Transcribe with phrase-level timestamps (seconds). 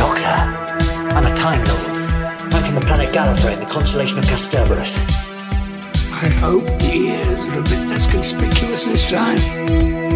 [0.00, 0.32] Doctor,
[1.12, 1.92] I'm a Time Lord.
[2.54, 4.96] I'm from the planet Gallifrey in the constellation of Kasterborous.
[6.24, 9.36] I hope the ears are a bit less conspicuous this time.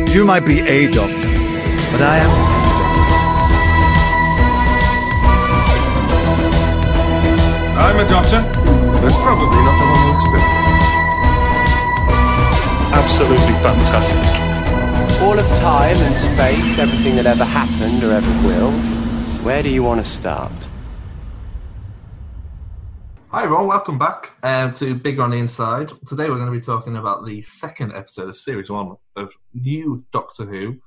[0.08, 1.28] You might be a doctor,
[1.92, 2.30] but I am.
[7.84, 7.84] A doctor.
[7.84, 8.40] I'm a doctor,
[9.02, 10.64] but probably not the one you expected.
[13.04, 14.24] Absolutely fantastic.
[15.20, 18.93] All of time and space, everything that ever happened or ever will.
[19.44, 20.54] Where do you want to start?
[23.28, 25.92] Hi everyone, welcome back um, to Bigger on the Inside.
[26.06, 30.02] Today we're going to be talking about the second episode of Series 1 of new
[30.14, 30.80] Doctor Who.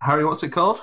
[0.00, 0.82] Harry, what's it called?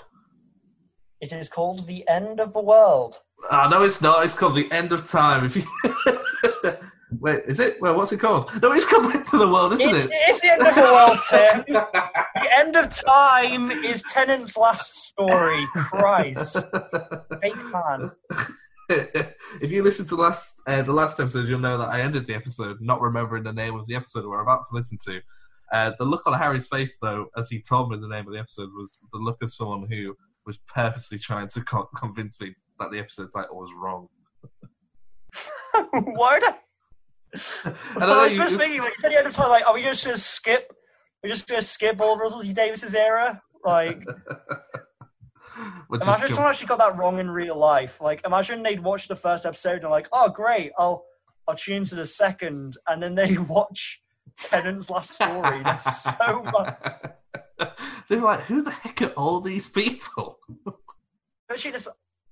[1.20, 3.18] It is called The End of the World.
[3.52, 4.24] Ah, no, it's not.
[4.24, 5.44] It's called The End of Time.
[5.44, 5.64] If you
[7.20, 7.82] Wait, is it?
[7.82, 8.52] Well, what's it called?
[8.62, 10.12] No, it's called End of the World, isn't It's, it?
[10.28, 11.64] it's the end of the world, Tim.
[11.68, 15.66] the end of time is Tennant's last story.
[15.76, 16.66] Christ.
[17.42, 18.12] Fake man.
[18.90, 22.36] if you listen to last uh, the last episode, you'll know that I ended the
[22.36, 25.20] episode not remembering the name of the episode we're about to listen to.
[25.72, 28.40] Uh, the look on Harry's face, though, as he told me the name of the
[28.40, 32.90] episode, was the look of someone who was purposely trying to con- convince me that
[32.92, 34.08] the episode title was wrong.
[35.92, 36.56] Why would I?
[37.36, 39.66] I I, don't know, was you just thinking, like, at the end of time, like,
[39.66, 40.74] are we just going to skip?
[41.24, 43.42] We're just going to skip all of Russell T Davies's era?
[43.64, 44.02] Like,
[45.92, 48.00] is imagine someone actually got that wrong in real life.
[48.02, 51.04] Like, imagine they'd watch the first episode and like, oh, great, I'll
[51.48, 54.02] I'll tune into the second, and then they watch
[54.40, 55.64] Tennant's last story.
[55.64, 56.78] That's so much.
[58.08, 60.40] They're like, who the heck are all these people?
[61.52, 61.88] Actually, there's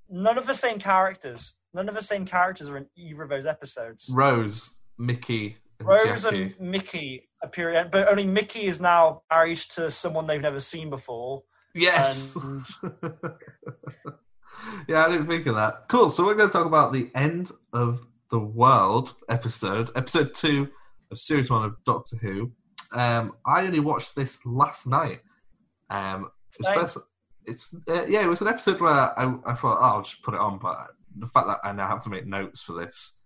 [0.09, 1.55] none of the same characters.
[1.73, 4.09] None of the same characters are in either of those episodes.
[4.13, 6.55] Rose, Mickey, Rose Jackie.
[6.59, 11.43] and Mickey appear, but only Mickey is now married to someone they've never seen before.
[11.75, 12.35] Yes.
[12.35, 12.65] And
[14.87, 15.85] yeah, I didn't think of that.
[15.87, 16.09] Cool.
[16.09, 20.67] So we're going to talk about the end of the world episode, episode two
[21.11, 22.51] of series one of Doctor Who.
[22.93, 25.19] Um, I only watched this last night.
[25.89, 26.97] Um, it was first,
[27.45, 30.33] it's uh, yeah, it was an episode where I, I thought, oh, I'll just put
[30.33, 30.87] it on, but
[31.17, 33.16] the fact that I now have to make notes for this,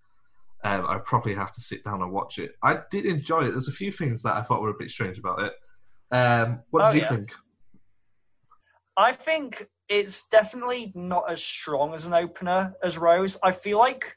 [0.63, 2.51] um, I probably have to sit down and watch it.
[2.63, 3.51] I did enjoy it.
[3.51, 5.53] There's a few things that I thought were a bit strange about it.
[6.11, 7.09] Um, what Oh, did you yeah.
[7.09, 7.31] think?
[8.97, 13.37] I think it's definitely not as strong as an opener as Rose.
[13.41, 14.15] I feel like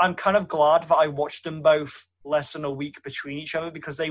[0.00, 3.54] I'm kind of glad that I watched them both less than a week between each
[3.54, 4.10] other because they,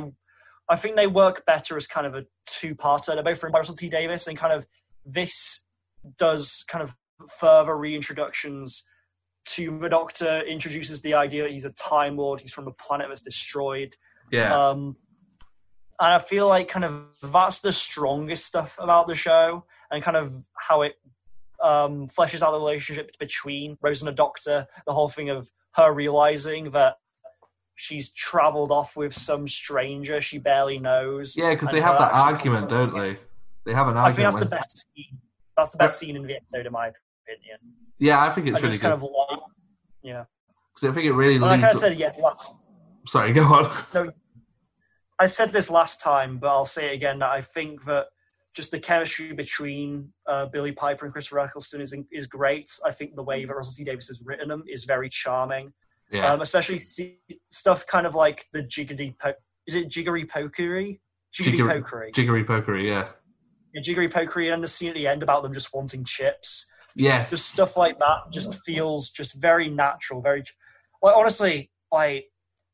[0.70, 3.08] I think they work better as kind of a two-parter.
[3.08, 4.66] They're both from Russell T Davies, and kind of
[5.06, 5.66] this
[6.18, 6.96] does kind of
[7.40, 8.82] further reintroductions
[9.54, 10.42] to the Doctor.
[10.42, 12.42] Introduces the idea that he's a Time Lord.
[12.42, 13.96] He's from a planet that's destroyed.
[14.32, 14.70] Yeah.
[14.70, 14.96] Um,
[16.00, 20.18] and I feel like kind of that's the strongest stuff about the show, and kind
[20.18, 20.94] of how it
[21.64, 24.68] um, fleshes out the relationship between Rose and the Doctor.
[24.86, 26.96] The whole thing of her realizing that
[27.76, 31.38] she's travelled off with some stranger she barely knows.
[31.38, 33.00] Yeah, because they have that argument, don't it.
[33.00, 33.20] they?
[33.66, 34.36] They have an argument.
[34.36, 34.86] I think that's the best.
[34.96, 35.18] Scene.
[35.56, 37.58] That's the best scene in the episode, in my opinion.
[38.00, 39.37] Yeah, I think it's I really just good kind of like,
[40.04, 40.26] yeah.
[40.74, 41.64] because I think it really like.
[41.64, 42.52] I said, yeah, last,
[43.08, 43.72] Sorry, go on.
[43.94, 44.12] no,
[45.20, 47.20] I said this last time, but I'll say it again.
[47.20, 48.06] That I think that
[48.54, 52.70] just the chemistry between uh, Billie Piper and Christopher Eccleston is is great.
[52.86, 55.74] I think the way that Russell T Davies has written them is very charming.
[56.12, 57.20] Yeah, Um, especially see,
[57.52, 59.34] stuff kind of like the jiggity po-
[59.68, 61.00] is it jiggery pokery?
[61.34, 62.14] Jiggity Jiggery- pokery.
[62.16, 62.88] jiggery pokery.
[62.88, 63.10] Yeah.
[63.74, 66.66] Yeah, jiggery pokery and the scene at the end about them just wanting chips.
[66.98, 67.30] Yes.
[67.30, 70.44] Just stuff like that just feels just very natural, very
[71.02, 72.26] like honestly, like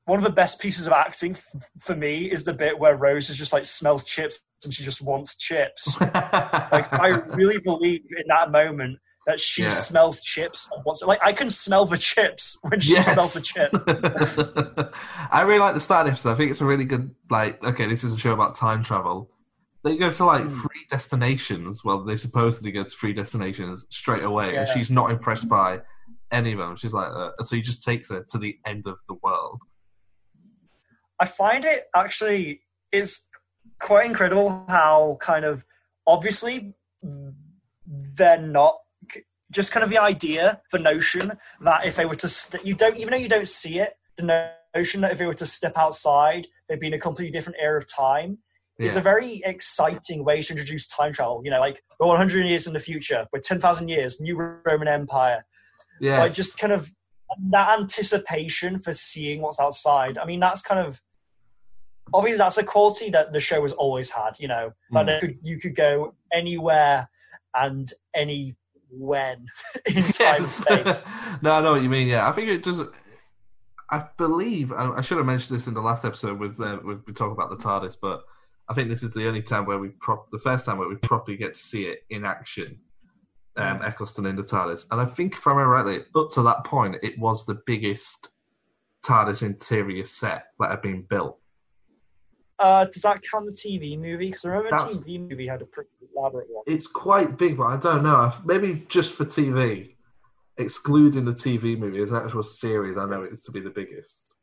[0.06, 1.46] one of the best pieces of acting f-
[1.80, 5.02] for me is the bit where Rose is just like smells chips and she just
[5.02, 6.00] wants chips.
[6.02, 6.14] like
[6.94, 9.70] I really believe in that moment that she Yeah.
[9.70, 13.12] smells chips and wants like I can smell the chips when she Yes.
[13.14, 14.90] smells the chips.
[15.32, 16.32] I really like the start of episode.
[16.32, 17.14] I think it's a really good.
[17.30, 19.30] Like, okay, this is a show about time travel.
[19.84, 20.62] They go to like Hmm.
[20.62, 21.84] three destinations.
[21.84, 25.82] Well, they supposedly go to three destinations straight away, and she's not impressed by
[26.32, 26.76] any of them.
[26.78, 29.60] She's like, uh, so he just takes her to the end of the world.
[31.20, 33.28] I find it actually is
[33.80, 35.66] quite incredible how kind of
[36.08, 36.74] obviously
[37.86, 38.78] they're not
[39.52, 42.98] just kind of the idea, the notion that if they were to st- you don't
[42.98, 46.48] even though you don't see it, the notion that if they were to step outside,
[46.68, 48.40] they'd be in a completely different era of time.
[48.80, 51.42] It's a very exciting way to introduce time travel.
[51.44, 54.36] You know, like we're 100 years in the future, we're 10,000 years, new
[54.66, 55.46] Roman Empire.
[56.02, 56.92] Yeah, Like just kind of
[57.52, 60.18] that anticipation for seeing what's outside.
[60.18, 61.00] I mean, that's kind of
[62.14, 64.32] obviously that's a quality that the show has always had.
[64.40, 65.20] You know, that Mm.
[65.20, 67.08] could, you could go anywhere
[67.56, 68.56] and any
[68.90, 69.46] when
[69.86, 71.04] in time and space.
[71.42, 72.08] no, I know what you mean.
[72.08, 72.82] Yeah, I think it does.
[73.90, 77.04] I believe I, I should have mentioned this in the last episode with uh, with
[77.06, 78.24] we talk about the TARDIS, but
[78.70, 80.96] I think this is the only time where we prop the first time where we
[80.96, 82.80] properly get to see it in action.
[83.56, 86.64] Um, Eccleston in the TARDIS, and I think if I remember rightly, up to that
[86.64, 88.30] point, it was the biggest
[89.06, 91.38] TARDIS interior set that had been built.
[92.58, 94.28] Uh, does that count the TV movie?
[94.28, 96.64] Because I remember That's- the TV movie had a pretty elaborate one.
[96.66, 98.32] It's quite big, but I don't know.
[98.44, 99.98] Maybe just for TV,
[100.58, 104.34] excluding the TV movie as an actual series, I know it's to be the biggest.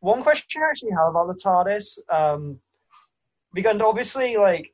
[0.00, 2.58] One question I actually have about the TARDIS, um,
[3.52, 4.72] because obviously, like,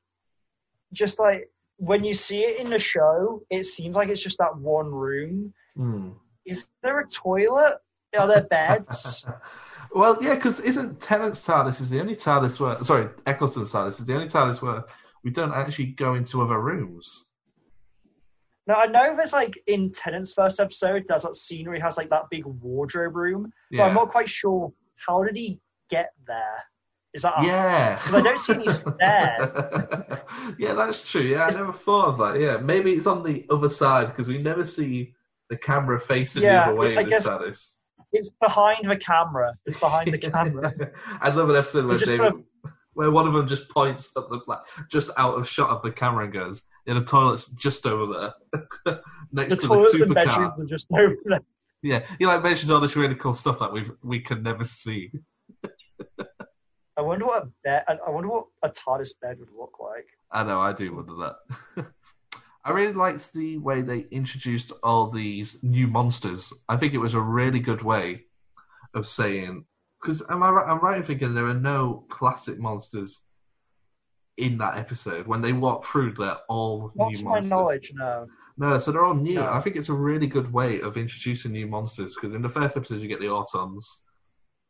[0.93, 4.57] just like when you see it in the show, it seems like it's just that
[4.57, 5.53] one room.
[5.77, 6.11] Hmm.
[6.45, 7.79] Is there a toilet?
[8.19, 9.27] Are there beds?
[9.95, 14.05] well, yeah, because isn't Tennant's TARDIS is the only TARDIS where sorry, Eccleston's TARDIS is
[14.07, 14.85] the only TARDIS where
[15.23, 17.31] we don't actually go into other rooms.
[18.67, 21.97] now I know there's like in Tennant's first episode, there's that scene where he has
[21.97, 25.61] like that big wardrobe room, but I'm not quite sure how did he
[25.91, 26.65] get there.
[27.15, 27.99] Is that a yeah.
[28.03, 29.57] 'Cause I don't see any stairs.
[30.59, 31.23] yeah, that's true.
[31.23, 32.39] Yeah, I never thought of that.
[32.41, 35.15] Yeah, maybe it's on the other side because we never see
[35.51, 37.75] the camera facing Yeah, the other way I in guess- TARDIS.
[38.13, 39.53] It's behind the camera.
[39.67, 40.73] It's behind the camera.
[41.21, 42.45] I'd love an episode where David, kind
[42.95, 44.61] where one of them just points at the like,
[44.91, 48.33] just out of shot of the camera and goes, "Yeah, the toilet's just over
[48.87, 49.01] there,
[49.31, 51.41] next The to the toilets and supercar." bedrooms are just over there.
[51.83, 55.13] Yeah, he like mentions all this really cool stuff that we we can never see.
[56.99, 57.85] I wonder what a bed.
[57.89, 60.07] I wonder what a TARDIS bed would look like.
[60.33, 61.15] I know, I do wonder
[61.77, 61.87] that.
[62.65, 66.53] I really liked the way they introduced all these new monsters.
[66.69, 68.25] I think it was a really good way
[68.95, 69.65] of saying
[70.03, 70.69] because am I right?
[70.69, 73.21] I'm right in thinking there are no classic monsters
[74.37, 75.27] in that episode.
[75.27, 77.51] When they walk through, they're all Not new to my monsters.
[77.51, 78.27] knowledge, no.
[78.57, 79.35] No, so they're all new.
[79.37, 79.53] No.
[79.53, 82.77] I think it's a really good way of introducing new monsters because in the first
[82.77, 83.85] episode you get the Autons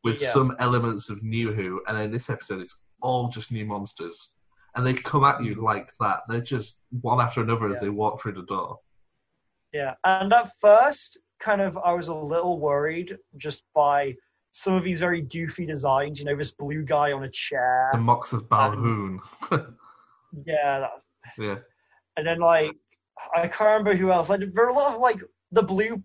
[0.05, 0.31] with Yeah.
[0.31, 4.31] some elements of New Who, and in this episode it's all just new monsters,
[4.75, 6.21] and they come at you like that.
[6.29, 8.79] They're just one after another as they walk through the door.
[9.73, 14.15] Yeah, and at first, kind of, I was a little worried just by
[14.53, 16.19] some of these very goofy designs.
[16.19, 17.91] You know, this blue guy on a chair.
[17.93, 19.19] The Moxx of Balhoon.
[20.47, 20.91] Yeah, that,
[21.39, 21.57] yeah,
[22.17, 22.73] and then like
[23.35, 24.29] I can't remember who else.
[24.29, 25.19] Like there are a lot of like
[25.53, 26.03] the blue.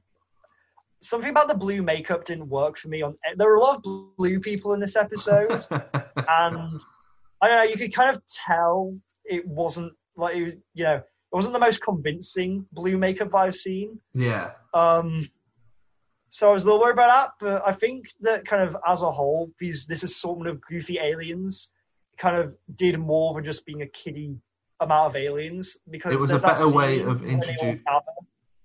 [1.04, 3.02] Something about the blue makeup didn't work for me.
[3.02, 3.84] On there were a lot of
[4.18, 6.82] blue people in this episode, and
[7.42, 7.64] I don't know.
[7.64, 11.60] You could kind of tell it wasn't like it was, you know it wasn't the
[11.60, 14.00] most convincing blue makeup I've seen.
[14.14, 15.30] yeah, Um,
[16.30, 19.02] so I was a little worried about that, but I think that kind of as
[19.02, 21.72] a whole, these this assortment of goofy aliens
[22.18, 24.36] kind of did more than just being a kiddie
[24.80, 28.06] amount of aliens because It was a better way of when they all introdu- gather.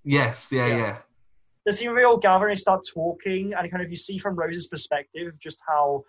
[0.05, 0.77] yes, yeah, Yeah.
[0.77, 0.99] yeah,
[1.69, 4.35] The scene where all gather and they start talking, and kind of you see from
[4.37, 6.03] Rose's perspective just how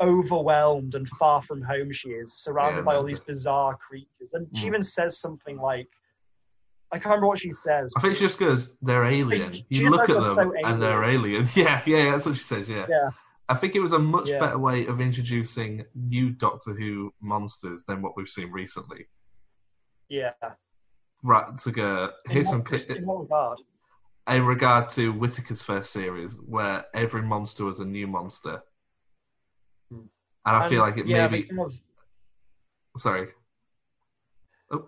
[0.00, 4.30] overwhelmed and far from home she is, surrounded Yeah, by all these bizarre creatures.
[4.32, 4.68] And she Mm.
[4.68, 5.86] even says something like,
[6.92, 7.92] I can't remember what she says.
[7.94, 11.04] I think she just goes, "They're alien." She You look at them, "So and they're
[11.04, 11.46] alien.
[11.54, 12.70] Yeah, yeah, that's what she says.
[12.70, 12.86] Yeah.
[12.88, 13.10] Yeah.
[13.50, 14.38] I think it was a much Yeah.
[14.38, 19.08] better way of introducing new Doctor Who monsters than what we've seen recently.
[20.08, 20.32] Yeah.
[21.22, 23.58] Right to go here's some in, in what regard?
[24.28, 28.62] In regard to Whittaker's first series, where every monster was a new monster,
[29.90, 30.02] Hmm.
[30.46, 31.50] and I feel like it yeah, maybe.
[31.58, 31.78] of-
[32.98, 33.28] Sorry,
[34.70, 34.86] no,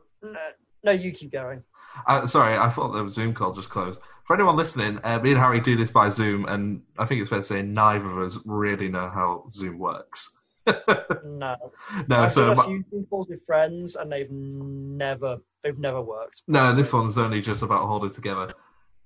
[0.84, 1.64] no, you keep going.
[2.06, 4.00] uh, sorry, I thought the Zoom call just closed.
[4.26, 7.28] For anyone listening, uh, me and Harry do this by Zoom, and I think it's
[7.30, 10.40] fair to say neither of us really know how Zoom works.
[11.26, 11.56] No,
[12.08, 16.42] no, I've so a few Zoom calls with friends, and they've never, they've never worked.
[16.46, 18.54] No, this one's only just about holding together.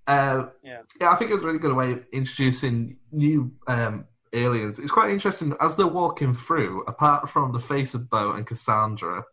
[0.08, 0.80] Uh, Yeah.
[1.00, 4.78] yeah, I think it was a really good way of introducing new um, aliens.
[4.78, 6.84] It's quite interesting as they're walking through.
[6.86, 9.24] Apart from the face of Boe and Cassandra,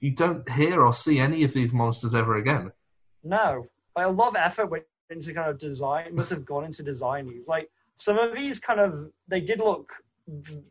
[0.00, 2.72] you don't hear or see any of these monsters ever again.
[3.22, 6.14] No, like a lot of effort went into kind of design.
[6.14, 7.46] Must have gone into design these.
[7.46, 9.92] Like some of these, kind of, they did look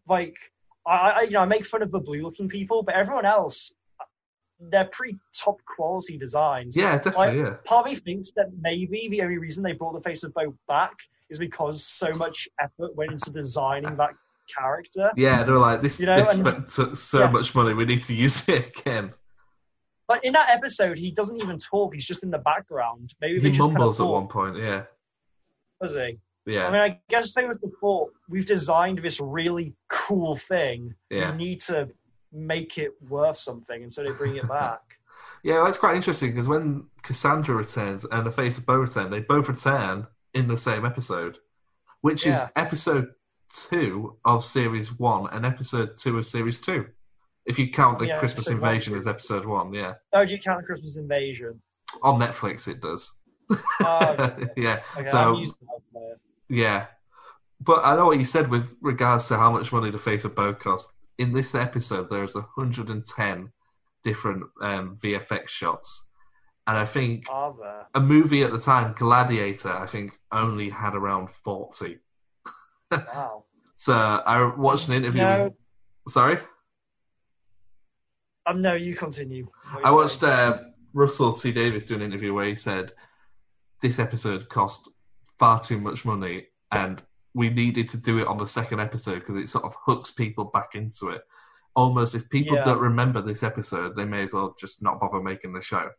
[0.09, 0.35] like
[0.85, 3.73] I, I, you know, I make fun of the blue-looking people, but everyone else,
[4.69, 6.77] they're pretty top quality designs.
[6.77, 7.27] Yeah, definitely.
[7.27, 10.23] Like, yeah, part of me thinks that maybe the only reason they brought the face
[10.23, 10.93] of Boe back
[11.29, 14.11] is because so much effort went into designing that
[14.53, 15.11] character.
[15.15, 15.43] yeah.
[15.43, 17.29] they're like, "This, You know, this and- spent took so yeah.
[17.29, 17.73] much money.
[17.73, 19.13] We need to use it again."
[20.07, 21.93] But in that episode, he doesn't even talk.
[21.93, 23.13] He's just in the background.
[23.21, 24.57] Maybe He just mumbles at one point.
[24.57, 24.83] Yeah,
[25.79, 26.17] was he?
[26.45, 30.93] yeah, I mean, I guess they were the thought we've designed this really cool thing.
[31.09, 31.31] yeah.
[31.31, 31.87] We need to
[32.31, 34.79] make it worth something, and so they bring it back.
[35.43, 39.21] Yeah, that's quite interesting because when Cassandra returns and the face of Boe return, they
[39.21, 41.39] both return in the same episode,
[42.01, 43.09] which is episode
[43.51, 46.85] two of series one and episode two of series two.
[47.47, 49.93] If you count the Yeah, Christmas episode one, Invasion as episode one, yeah.
[50.13, 51.59] Oh, do you count the Christmas Invasion?
[52.03, 53.11] On Netflix, it does.
[53.49, 54.47] Oh, okay.
[54.55, 54.81] yeah.
[54.95, 55.65] Okay, so I'm used to.
[56.49, 56.85] Yeah.
[57.59, 60.35] But I know what you said with regards to how much money the face of
[60.35, 60.91] Boe cost.
[61.21, 63.51] In this episode, there's 110
[64.03, 66.09] different um, VFX shots.
[66.65, 71.99] And I think a movie at the time, Gladiator, I think only had around 40.
[72.91, 73.45] Wow.
[73.75, 75.21] So I watched an interview.
[75.23, 75.43] No.
[76.05, 76.37] With, sorry?
[78.45, 79.47] Um, no, you continue.
[79.83, 80.59] I watched uh,
[80.93, 82.91] Russell T Davies do an interview where he said
[83.81, 84.87] this episode cost
[85.39, 87.01] far too much money and
[87.33, 90.45] we needed to do it on the second episode because it sort of hooks people
[90.45, 91.21] back into it.
[91.75, 92.63] Almost if people Yeah.
[92.63, 95.89] don't remember this episode, they may as well just not bother making the show.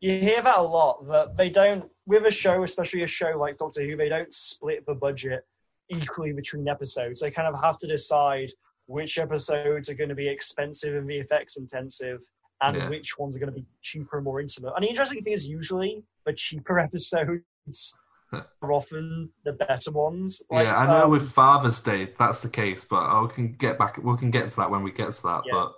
[0.00, 3.56] You hear that a lot that they don't with a show, especially a show like
[3.58, 5.44] Doctor Who, they don't split the budget
[5.88, 7.20] equally between episodes.
[7.20, 8.52] They kind of have to decide
[8.86, 12.20] which episodes are going to be expensive and VFX intensive,
[12.62, 12.88] and Yeah.
[12.88, 14.72] which ones are going to be cheaper and more intimate.
[14.74, 17.96] And the interesting thing is, usually the cheaper episodes
[18.32, 20.42] are often the better ones.
[20.50, 23.78] Like, yeah, I know um, with Father's Day that's the case, but I can get
[23.78, 23.98] back.
[24.02, 25.42] We can get to that when we get to that.
[25.46, 25.52] Yeah.
[25.52, 25.72] But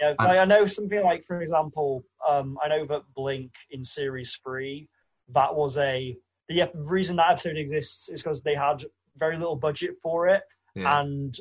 [0.00, 4.38] Yeah, like, I know something like, for example, um, I know that Blink in series
[4.44, 4.88] three,
[5.32, 6.16] that was a
[6.48, 8.84] the reason that episode exists is because they had
[9.16, 10.42] very little budget for it,
[10.74, 11.38] yeah, and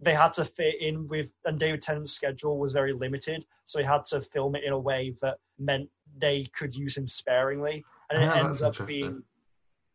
[0.00, 3.84] they had to fit in with, and David Tennant's schedule was very limited, so he
[3.84, 8.22] had to film it in a way that meant they could use him sparingly, and
[8.22, 9.22] it Ah, ends up being,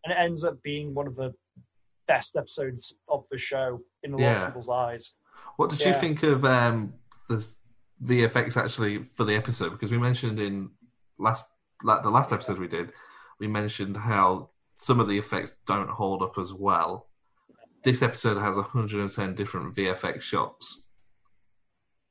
[0.06, 1.34] and it ends up being one of the
[2.08, 4.42] best episodes of the show in a lot Yeah.
[4.44, 5.16] of people's eyes.
[5.58, 6.94] What did you think of um,
[7.28, 7.44] the
[8.04, 9.72] VFX actually for the episode?
[9.72, 10.70] Because we mentioned in
[11.18, 11.46] last
[11.84, 12.92] like the last episode we did,
[13.40, 17.08] we mentioned how some of the effects don't hold up as well.
[17.84, 20.90] This episode has 110 different VFX shots.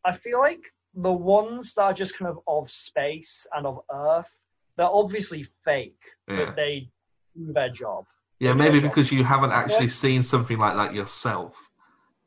[0.04, 0.60] I feel like
[0.94, 4.38] the ones that are just kind of of space and of Earth,
[4.76, 5.98] they're obviously fake,
[6.28, 6.90] Yeah, but they
[7.36, 8.04] do their job.
[8.40, 8.90] yeah, maybe their job.
[8.94, 11.70] because you haven't actually seen something like that yourself.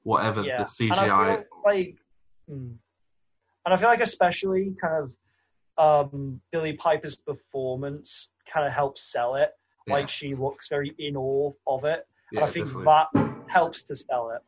[0.03, 1.35] Whatever yeah, the And CGI.
[1.37, 1.95] feel like,
[2.47, 2.71] hmm.
[3.65, 5.09] and I feel like especially kind
[5.77, 9.49] of um, Billie Piper's performance kind of helps sell it.
[9.85, 12.85] Yeah, Like she looks very in awe of it, yeah, and I think definitely.
[12.85, 14.41] that helps to sell it.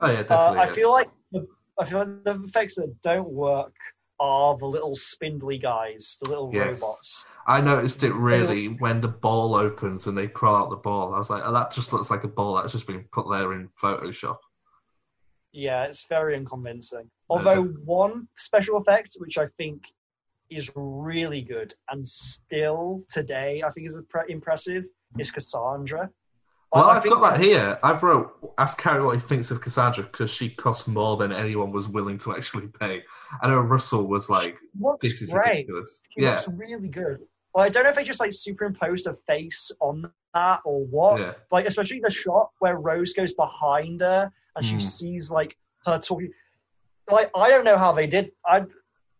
[0.00, 0.58] oh yeah, Uh, definitely.
[0.60, 1.46] I feel like the,
[1.78, 3.74] I feel like the effects that don't work
[4.22, 6.80] are the little spindly guys, the little Yes.
[6.80, 7.24] robots.
[7.48, 11.12] I noticed it really when the ball opens and they crawl out the ball.
[11.12, 13.52] I was like, oh, that just looks like a ball that's just been put there
[13.52, 14.38] in Photoshop.
[15.50, 17.10] Yeah, it's very unconvincing.
[17.28, 19.82] Although one special effect, which I think
[20.50, 24.84] is really good and still today I think is impre- impressive,
[25.18, 26.08] is Cassandra.
[26.72, 27.78] Well, I I've got that here.
[27.82, 31.70] I've wrote, ask Harry what he thinks of Cassandra because she costs more than anyone
[31.70, 33.02] was willing to actually pay.
[33.42, 34.56] I know Russell was like,
[35.00, 35.48] this is great.
[35.66, 36.00] ridiculous.
[36.10, 37.18] She Yeah, looks really good.
[37.54, 41.20] Well, I don't know if they just like superimposed a face on that or what.
[41.20, 44.82] yeah, Like especially the shot where Rose goes behind her and she Mm.
[44.82, 46.30] sees like her talking.
[47.10, 48.32] Like I don't know how they did.
[48.46, 48.64] I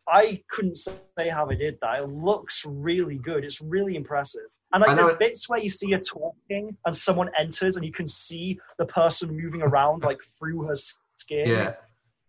[0.08, 2.00] I couldn't say how they did that.
[2.02, 3.44] It looks really good.
[3.44, 4.48] It's really impressive.
[4.72, 8.08] And like there's bits where you see her talking and someone enters and you can
[8.08, 10.74] see the person moving around like through her
[11.18, 11.46] skin.
[11.46, 11.74] yeah.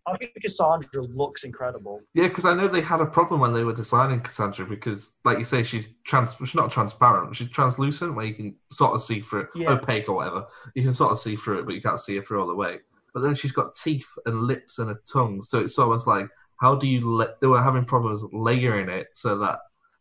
[0.05, 2.01] I think Cassandra looks incredible.
[2.13, 5.39] Yeah, because I know they had a problem when they were designing Cassandra because, like
[5.39, 6.35] you say, she's trans.
[6.39, 7.33] She's not transparent.
[7.37, 9.69] She's translucent, where you can sort of see through it, Yeah.
[9.71, 10.45] opaque or whatever.
[10.75, 12.53] You can sort of see through it, but you can't see it through all the
[12.53, 12.79] way.
[13.13, 16.27] But then she's got teeth and lips and a tongue, so it's almost like
[16.59, 17.09] how do you?
[17.09, 19.59] let they were having problems layering it so that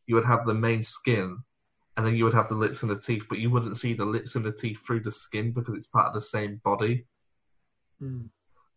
[0.09, 1.39] you would have the main skin,
[1.97, 4.05] and then you would have the lips and the teeth, but you wouldn't see the
[4.05, 7.07] lips and the teeth through the skin because it's part of the same body.
[8.03, 8.29] Mm.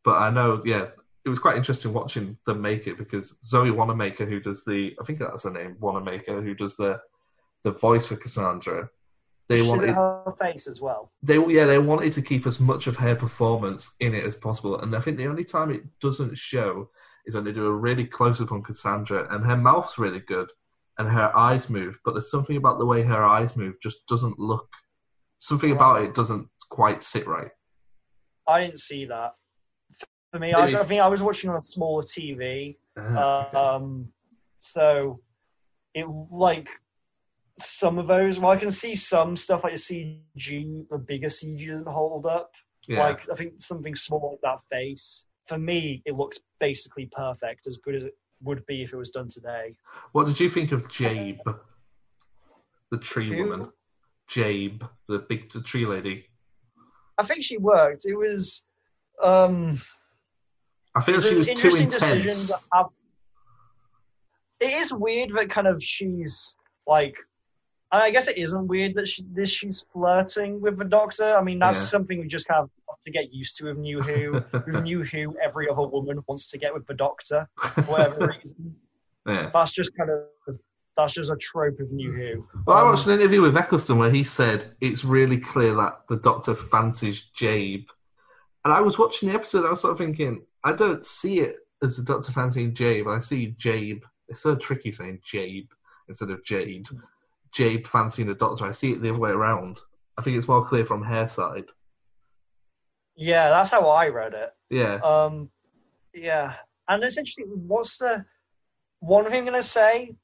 [0.04, 0.88] But I know, yeah,
[1.24, 5.06] it was quite interesting watching them make it because Zoe Wanamaker, who does the, I
[5.06, 7.00] think that's her name, Wanamaker, who does the
[7.64, 8.90] the voice for Cassandra,
[9.50, 11.12] they Should wanted, her face as well.
[11.24, 14.80] they yeah, they wanted to keep as much of her performance in it as possible.
[14.80, 16.90] And I think the only time it doesn't show
[17.26, 20.52] is when they do a really close up on Cassandra, and her mouth's really good,
[20.98, 24.40] and her eyes move, but there's something about the way her eyes move just doesn't
[24.40, 24.68] look.
[25.40, 27.52] Something about it doesn't quite sit right.
[28.48, 29.34] I didn't see that.
[30.32, 34.08] For me, I, I think I was watching on a smaller TV, Uh, um,
[34.60, 35.20] so
[35.94, 36.68] it like
[37.60, 38.40] some of those.
[38.40, 39.80] Well, I can see some stuff like the
[40.38, 42.52] CG, the bigger CG doesn't hold up.
[42.88, 43.00] yeah.
[43.02, 45.26] Like I think something small like that face.
[45.46, 49.10] For me, it looks basically perfect, as good as it would be if it was
[49.10, 49.76] done today.
[50.14, 51.40] What did you think of Jabe,
[52.92, 53.44] the tree Who?
[53.50, 53.72] woman?
[54.28, 56.26] Jabe, the big the tree lady.
[57.18, 58.06] I think she worked.
[58.06, 58.66] It was
[59.22, 59.82] um
[60.96, 62.48] I feel she was too intense.
[62.48, 62.86] to have-
[64.60, 67.18] It is weird that kind of she's like,
[67.92, 71.36] and I guess it isn't weird that she, this she's flirting with the Doctor.
[71.36, 71.86] I mean, that's Yeah.
[71.88, 74.44] something we just kind of have to get used to with New Who.
[74.54, 78.76] with New Who, every other woman wants to get with the Doctor for whatever reason.
[79.28, 79.50] yeah.
[79.54, 80.58] That's just kind of
[80.98, 82.48] that's just a trope of New Who.
[82.66, 86.04] Well, I Um, watched an interview with Eccleston where he said it's really clear that
[86.10, 87.86] the Doctor fancies Jabe.
[88.64, 91.58] And I was watching the episode, I was sort of thinking, I don't see it
[91.84, 93.08] as the Doctor fancying Jabe.
[93.08, 94.02] I see Jabe.
[94.30, 95.68] It's so tricky saying Jabe
[96.08, 96.88] instead of Jade.
[97.52, 98.66] Jabe fancying the Doctor.
[98.66, 99.80] I see it the other way around.
[100.18, 101.66] I think it's more clear from her side.
[103.16, 104.50] Yeah, that's how I read it.
[104.70, 105.00] Yeah.
[105.04, 105.50] Um,
[106.14, 106.54] yeah,
[106.88, 107.46] and it's interesting.
[107.68, 108.26] What's the
[109.00, 110.16] one thing I'm gonna say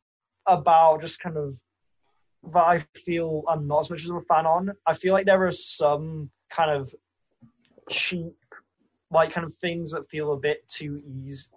[0.48, 1.60] about just kind of
[2.54, 4.72] that I feel I'm not as much as a fan on?
[4.86, 6.94] I feel like there are some kind of
[7.90, 8.36] cheap,
[9.12, 11.52] like kind of things that feel a bit too easy,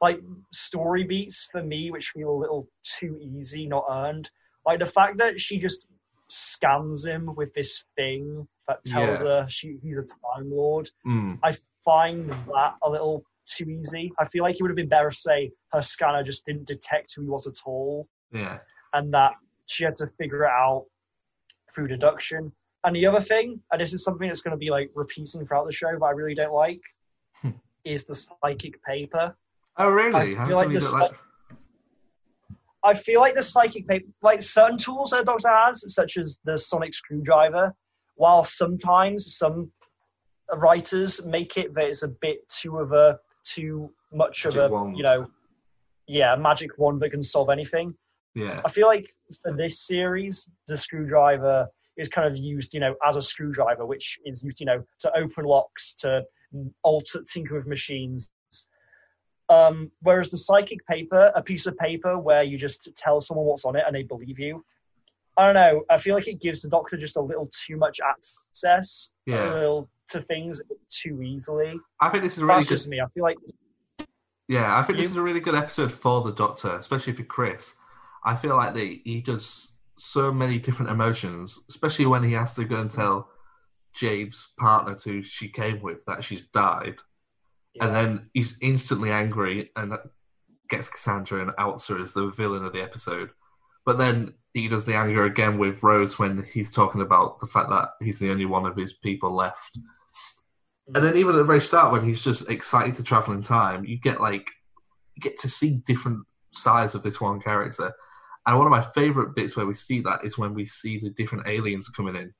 [0.00, 0.20] like
[0.52, 4.30] story beats for me, which feel a little too easy, not earned.
[4.64, 5.86] Like the fact that she just
[6.28, 9.42] scans him with this thing that tells Yeah.
[9.42, 10.90] her she he's a time lord.
[11.06, 11.38] Mm.
[11.42, 14.12] I find that a little too easy.
[14.18, 17.14] I feel like it would have been better if, say, her scanner just didn't detect
[17.14, 18.58] who he was at all, Yeah.
[18.92, 19.34] and that
[19.66, 20.86] she had to figure it out
[21.72, 22.52] through deduction.
[22.84, 25.66] And the other thing, and this is something that's going to be like repeating throughout
[25.66, 26.80] the show, but I really don't like,
[27.40, 27.50] Hmm.
[27.84, 29.36] is the psychic paper.
[29.76, 30.36] Oh, really?
[30.36, 31.12] I feel like come you this- like-
[32.82, 36.56] I feel like the psychic paper, like certain tools that Doctor has, such as the
[36.56, 37.74] sonic screwdriver,
[38.16, 39.70] while sometimes some
[40.54, 44.96] writers make it that it's a bit too of a too much of a wand.
[44.96, 45.26] you know,
[46.06, 47.94] yeah, magic wand that can solve anything.
[48.34, 48.60] Yeah.
[48.64, 49.08] I feel like
[49.42, 54.18] for this series, the screwdriver is kind of used, you know, as a screwdriver, which
[54.26, 56.22] is used, you know, to open locks, to
[56.82, 58.30] alter, tinker with machines.
[59.48, 63.64] Um, whereas the psychic paper, a piece of paper where you just tell someone what's
[63.64, 64.64] on it and they believe you.
[65.38, 65.84] I don't know.
[65.90, 69.52] I feel like it gives the doctor just a little too much access Yeah.
[69.52, 71.78] a little, to things too easily.
[72.00, 72.74] I think this is really That's good.
[72.76, 73.00] just me.
[73.00, 73.36] I feel like
[74.48, 77.74] Yeah, I think this is a really good episode for the Doctor, especially for Chris.
[78.24, 82.64] I feel like they, he does so many different emotions, especially when he has to
[82.64, 83.28] go and tell
[83.94, 86.96] Jabe's partner who she came with that she's died.
[87.80, 89.92] And then he's instantly angry and
[90.70, 93.30] gets Cassandra and outs her as the villain of the episode.
[93.86, 97.70] But then he does the anger again with Rose when he's talking about the fact
[97.70, 99.78] that he's the only one of his people left.
[100.94, 103.84] And then even at the very start, when he's just excited to travel in time,
[103.84, 104.50] you get like
[105.14, 107.92] you get to see different sides of this one character.
[108.44, 111.10] And one of my favourite bits where we see that is when we see the
[111.10, 112.32] different aliens coming in,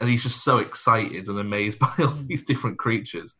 [0.00, 2.26] and he's just so excited and amazed by all mm.
[2.26, 3.36] these different creatures.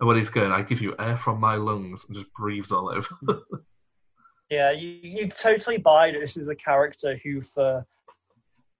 [0.00, 2.90] And when he's going, I give you air from my lungs, and just breathes all
[2.90, 3.08] over.
[3.24, 3.40] Mm.
[4.50, 7.84] Yeah, you, you totally buy that this is a character who, for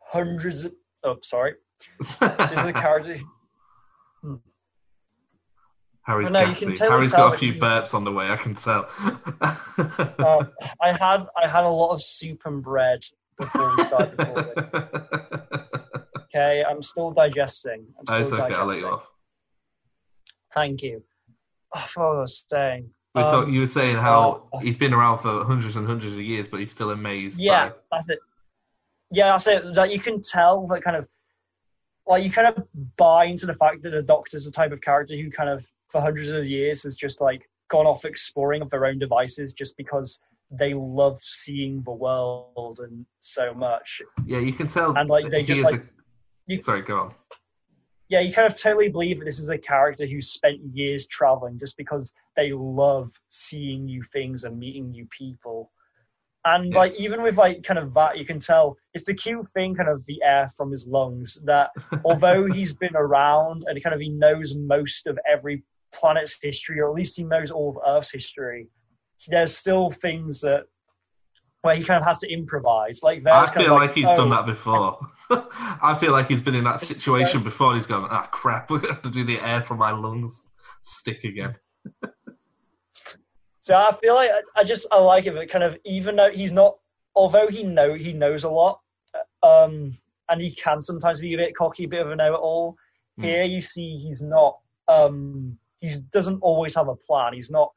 [0.00, 0.72] hundreds of.
[1.04, 1.54] Oh, sorry.
[2.00, 3.18] This is a character.
[6.02, 8.30] Harry's I know, you can totally Harry's tell got a few burps on the way.
[8.30, 8.88] I can tell.
[10.18, 10.50] Um,
[10.82, 13.00] I had I had a lot of soup and bread
[13.38, 14.52] before we started recording.
[16.34, 17.86] Okay, I'm still digesting.
[17.98, 18.54] I'm Oh, still it's okay.
[18.54, 19.06] I'll let you off.
[20.54, 21.02] Thank you.
[21.74, 22.90] Oh, I forgot what I was saying.
[23.14, 25.86] We were talk- Um, you were saying how well- he's been around for hundreds and
[25.86, 27.38] hundreds of years, but he's still amazed.
[27.38, 28.18] Yeah, by- that's it.
[29.10, 29.74] Yeah, that's it.
[29.74, 31.08] That you can tell that kind of
[32.06, 32.66] like you kind of
[32.96, 36.00] buy into the fact that the Doctor's the type of character who kind of for
[36.00, 40.20] hundreds of years has just like gone off exploring of their own devices just because
[40.50, 44.00] they love seeing the world and so much.
[44.26, 44.96] yeah, you can tell.
[44.96, 45.88] And, like, they just, like- a-
[46.46, 47.14] you- Sorry, go on.
[48.08, 51.58] Yeah, you kind of totally believe that this is a character who spent years traveling
[51.58, 55.70] just because they love seeing new things and meeting new people.
[56.46, 59.74] And like even with like kind of that, you can tell it's the cute thing,
[59.74, 61.36] kind of the air from his lungs.
[61.44, 61.70] That
[62.04, 66.88] although he's been around and kind of he knows most of every planet's history, or
[66.88, 68.68] at least he knows all of Earth's history,
[69.26, 70.64] there's still things that
[71.62, 73.02] where he kind of has to improvise.
[73.02, 74.98] Like I kind feel of like, he's oh, done that before.
[75.82, 77.74] I feel like he's been in that situation before.
[77.74, 80.44] He's gone, ah, crap, we're going to have to do the air from my lungs
[80.82, 81.54] stick again.
[83.60, 86.30] So I feel like I, I just I like it, but kind of even though
[86.30, 86.78] he's not,
[87.14, 88.80] although he know he knows a lot,
[89.42, 89.94] um,
[90.30, 92.76] and he can sometimes be a bit cocky, a bit of a know-it-all.
[93.20, 94.58] Here you see he's not.
[94.88, 97.34] Um, he doesn't always have a plan.
[97.34, 97.70] He's not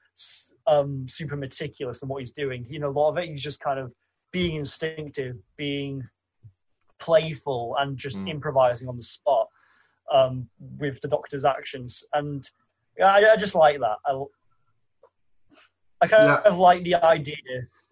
[0.65, 2.65] um, super meticulous in what he's doing.
[2.69, 3.91] You know, a lot of it he's just kind of
[4.31, 6.07] being instinctive, being
[7.01, 8.29] playful, and just Mm.
[8.29, 9.47] improvising on the spot
[10.13, 12.05] um, with the Doctor's actions.
[12.13, 12.49] And
[13.03, 13.97] I, I just like that.
[14.05, 14.23] I,
[16.01, 16.41] I kind Yeah.
[16.45, 17.35] of like the idea.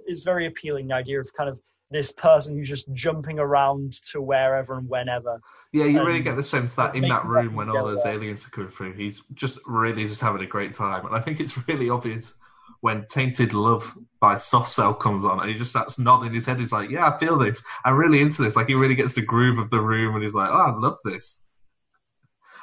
[0.06, 0.88] It's very appealing.
[0.88, 1.60] The idea of kind of
[1.92, 5.42] this person who's just jumping around to wherever and whenever.
[5.74, 8.46] Yeah, you really get the sense that in that that room when all those aliens
[8.46, 11.06] are coming through, he's just really just having a great time.
[11.06, 12.36] And I think it's really obvious
[12.82, 16.60] when Tainted Love by Soft Cell comes on and he just starts nodding his head.
[16.60, 17.64] He's like, Yeah, I feel this.
[17.86, 18.56] I'm really into this.
[18.56, 20.98] Like he really gets the groove of the room and he's like, Oh, I love
[21.04, 21.44] this.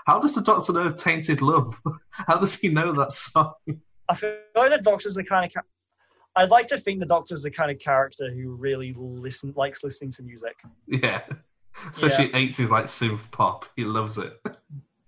[0.07, 1.81] How does the Doctor know Tainted Love?
[2.11, 3.55] How does he know that song?
[4.09, 5.52] I feel like the Doctor's the kind of.
[5.52, 5.68] Ca-
[6.37, 10.12] I'd like to think the Doctor's the kind of character who really listen likes listening
[10.12, 10.55] to music.
[10.87, 11.22] Yeah.
[11.92, 13.66] Especially 80s like synth pop.
[13.74, 14.40] He loves it.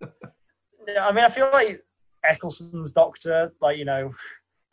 [0.88, 1.84] Yeah, I mean, I feel like
[2.24, 4.14] Eccleston's Doctor, like you know,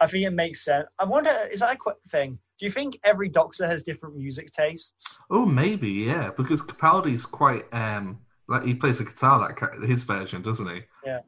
[0.05, 0.85] I think it makes sense.
[0.99, 2.37] I wonder, is that a quick thing?
[2.59, 5.19] Do you think every Doctor has different music tastes?
[5.31, 10.43] Oh, maybe, yeah, because Capaldi's quite um like he plays the guitar that his version,
[10.43, 10.81] doesn't he?
[11.03, 11.21] Yeah.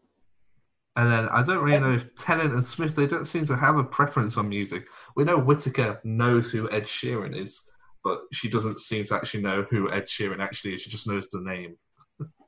[0.96, 3.78] And then I don't really know if Tennant and Smith they don't seem to have
[3.78, 4.88] a preference on music.
[5.16, 7.60] We know Whittaker knows who Ed Sheeran is,
[8.04, 10.84] but she doesn't seem to actually know who Ed Sheeran actually is.
[10.84, 11.78] She just knows the name.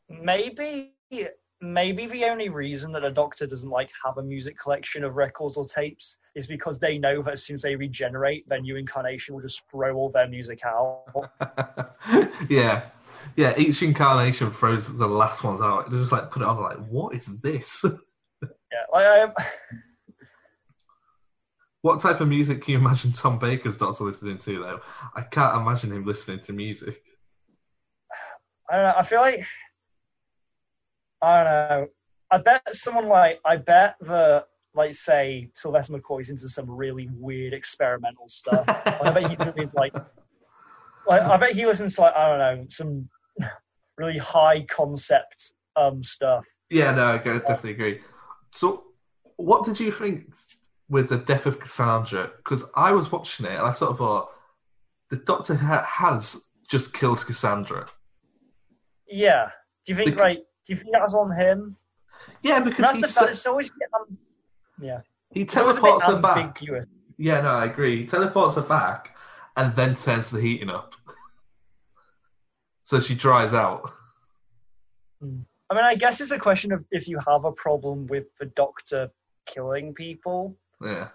[0.07, 0.93] Maybe,
[1.61, 5.57] maybe the only reason that a Doctor doesn't like have a music collection of records
[5.57, 9.35] or tapes is because they know that as soon as they regenerate, their new incarnation
[9.35, 11.03] will just throw all their music out.
[12.49, 12.83] yeah.
[13.35, 15.91] Yeah, each incarnation throws the last ones out.
[15.91, 17.83] They just like put it on like, what is this?
[18.71, 19.33] Yeah, like I, am
[21.81, 24.79] what type of music can you imagine Tom Baker's Doctor listening to though?
[25.15, 27.01] I can't imagine him listening to music.
[28.69, 28.93] I don't know.
[28.95, 29.39] I feel like
[31.21, 31.87] I don't know.
[32.31, 37.53] I bet someone like I bet that like say Sylvester McCoy's into some really weird
[37.53, 38.65] experimental stuff.
[38.67, 39.93] I bet he's like,
[41.07, 43.09] like I bet he listens to like I don't know some
[43.97, 46.45] really high concept um stuff.
[46.69, 48.01] Yeah, no, I definitely agree.
[48.51, 48.85] So,
[49.37, 50.33] what did you think
[50.87, 52.31] with the death of Cassandra?
[52.37, 54.29] Because I was watching it and I sort of thought
[55.09, 57.87] the Doctor ha- has just killed Cassandra.
[59.07, 59.49] Yeah.
[59.85, 61.75] Do you think like do you think that was on him?
[62.43, 63.31] Yeah, because That's the sa- fact.
[63.31, 64.17] It's always um,
[64.79, 65.01] yeah.
[65.31, 66.61] he It's always a bit teleports her back.
[67.17, 68.01] Yeah, no, I agree.
[68.01, 69.17] He teleports her back
[69.57, 70.93] and then turns the heating up.
[72.83, 73.93] so she dries out.
[75.23, 78.45] I mean, I guess it's a question of if you have a problem with the
[78.45, 79.09] Doctor
[79.47, 80.55] killing people.
[80.83, 81.07] Yeah.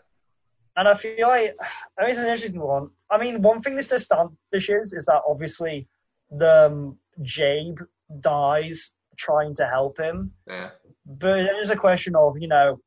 [0.77, 1.55] And I feel like
[1.97, 2.91] I mean, it's an interesting one.
[3.09, 5.87] I mean, one thing this establishes is that obviously
[6.33, 7.77] the um, Jabe
[8.21, 10.71] dies trying to help him, Yeah.
[11.07, 12.79] but it is a question of you know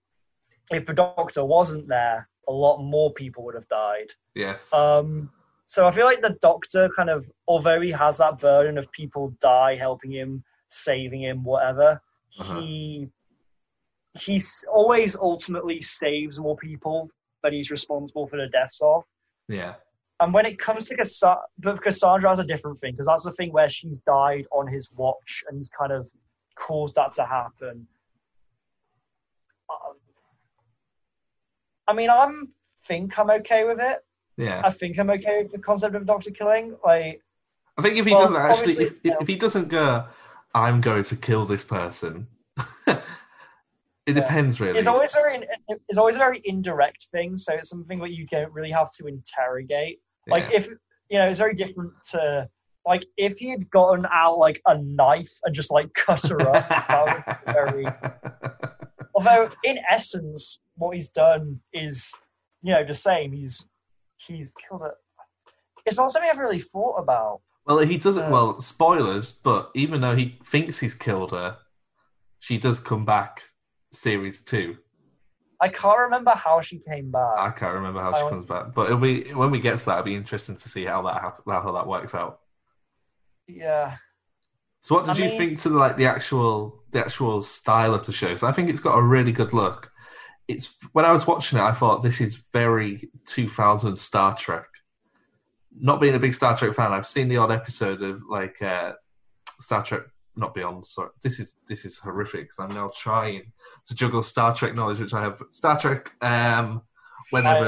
[0.72, 4.12] if the Doctor wasn't there, a lot more people would have died.
[4.36, 4.72] Yes.
[4.74, 5.32] Um,
[5.68, 9.34] so I feel like the Doctor kind of, although he has that burden of people
[9.42, 12.02] die helping him, saving him, whatever,
[12.40, 12.60] Uh-huh.
[12.62, 13.10] he
[14.20, 17.10] he's always ultimately saves more people
[17.44, 19.04] that he's responsible for the deaths of.
[19.48, 19.76] yeah.
[20.20, 23.32] And when it comes to Cassandra, but Cassandra has a different thing because that's the
[23.32, 26.10] thing where she's died on his watch and he's kind of
[26.56, 27.88] caused that to happen.
[29.70, 29.96] Um,
[31.88, 32.50] I mean, I'm
[32.86, 34.00] think I'm okay with it.
[34.38, 34.62] Yeah.
[34.64, 36.76] I think I'm okay with the concept of Doctor killing.
[36.84, 37.22] Like,
[37.78, 40.06] I think if he Well, doesn't actually, if, know- if he doesn't go,
[40.54, 42.28] I'm going to kill this person.
[42.88, 44.80] it depends, really.
[44.80, 45.46] it's always very,
[45.90, 47.38] it's always a very indirect thing.
[47.38, 50.00] So it's something that you don't really have to interrogate.
[50.28, 50.58] Like, Yeah.
[50.58, 50.68] if
[51.10, 52.48] you know, it's very different to
[52.86, 56.70] like if he had gotten out like a knife and just like cut her up.
[56.70, 57.86] that would be very.
[59.16, 62.12] Although, in essence, what he's done is,
[62.62, 63.32] you know, the same.
[63.32, 63.66] He's
[64.18, 64.94] he's killed her.
[65.86, 67.42] It's not something I've really thought about.
[67.66, 68.24] well, he doesn't.
[68.24, 69.32] Uh, well, spoilers.
[69.32, 71.58] But even though he thinks he's killed her,
[72.40, 73.42] she does come back.
[73.94, 74.78] Series two.
[75.60, 77.36] I can't remember how she came back.
[77.38, 78.30] I can't remember how she Oh.
[78.30, 79.94] comes back, but it'll be when we get to that.
[79.94, 82.42] It'll be interesting to see how that how that works out.
[83.48, 83.98] yeah.
[84.82, 87.94] So, what did I you mean- think to the, like the actual the actual style
[87.96, 88.36] of the show?
[88.36, 89.92] So, I think it's got a really good look.
[90.48, 94.68] It's when I was watching it, I thought this is very 2000 Star Trek.
[95.80, 98.94] Not being a big Star Trek fan, I've seen the odd episode of like uh,
[99.60, 100.04] Star Trek.
[100.38, 100.86] Not Beyond.
[100.86, 102.50] Sorry, this is this is horrific.
[102.50, 103.52] 'cause I'm now trying
[103.86, 105.42] to juggle Star Trek knowledge, which I have.
[105.50, 106.12] Star Trek.
[106.22, 106.82] Um,
[107.32, 107.66] whenever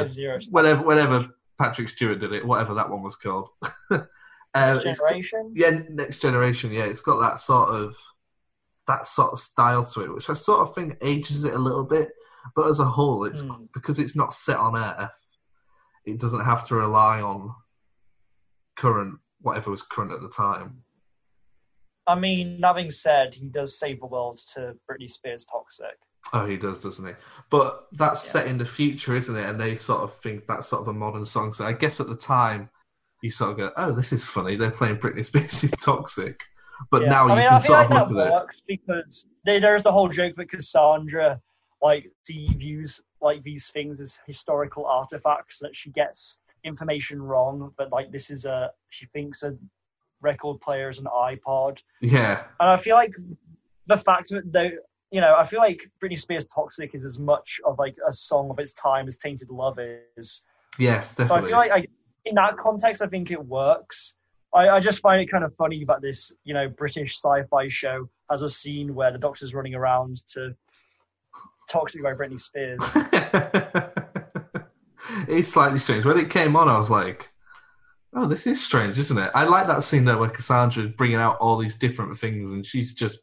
[0.52, 1.28] whenever whenever
[1.58, 3.50] Patrick Stewart did it, whatever that one was called.
[3.92, 5.52] it's Generation.
[5.56, 6.72] yeah, next generation.
[6.72, 7.98] Yeah, it's got that sort of
[8.88, 11.84] that sort of style to it, which I sort of think ages it a little
[11.84, 12.12] bit.
[12.56, 13.66] But as a whole, it's Hmm.
[13.74, 15.38] because it's not set on Earth.
[16.06, 17.54] It doesn't have to rely on
[18.78, 20.84] current whatever was current at the time.
[22.10, 25.98] I mean, that being said, he does save the world to Britney Spears' "Toxic."
[26.34, 27.14] Oh, he does, doesn't he?
[27.50, 28.32] But that's Yeah.
[28.32, 29.46] set in the future, isn't it?
[29.50, 31.54] And they sort of think that's sort of a modern song.
[31.54, 32.70] So I guess at the time,
[33.22, 36.40] you sort of go, "Oh, this is funny." They're playing Britney Spears' "Toxic,"
[36.92, 37.10] but Yeah.
[37.10, 38.34] now I you mean, can sort of look at it.
[38.68, 41.42] because they, there's the whole joke that Cassandra,
[41.82, 47.92] like, she views like these things as historical artifacts that she gets information wrong, but
[47.92, 49.58] like this is a she thinks a
[50.22, 53.14] record player is an iPod, Yeah, and I feel like
[53.88, 54.74] the fact that they.
[55.12, 58.52] You know, I feel like Britney Spears' "Toxic" is as much of like a song
[58.52, 59.80] of its time as "Tainted Love"
[60.16, 60.46] is.
[60.78, 61.26] yes, definitely.
[61.26, 61.88] So I feel like I,
[62.26, 64.14] in that context, I think it works.
[64.54, 68.08] I, I just find it kind of funny that this, you know, British sci-fi show
[68.30, 70.54] has a scene where the Doctor's running around to
[71.72, 72.80] "Toxic" by Britney Spears.
[75.28, 76.06] it's slightly strange.
[76.06, 77.32] When it came on, I was like,
[78.14, 81.18] "Oh, this is strange, isn't it?" I like that scene though, where Cassandra is bringing
[81.18, 83.20] out all these different things, and she's just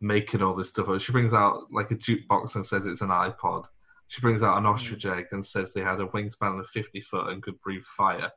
[0.00, 0.88] making all this stuff.
[0.88, 1.00] up.
[1.00, 3.66] She brings out like a jukebox and says it's an iPod.
[4.08, 7.28] She brings out an ostrich egg and says they had a wingspan of fifty foot
[7.28, 8.30] and could breathe fire.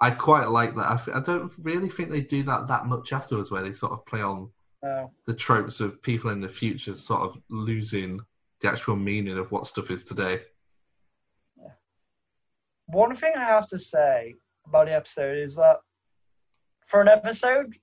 [0.00, 0.90] I quite like that.
[0.90, 3.92] I, f- I don't really think they do that that much afterwards, where they sort
[3.92, 4.50] of play on
[4.82, 8.20] Uh, the tropes of people in the future sort of losing
[8.60, 10.42] the actual meaning of what stuff is today.
[12.86, 14.34] One thing I have to say
[14.66, 15.76] about the episode is that
[16.86, 17.74] for an episode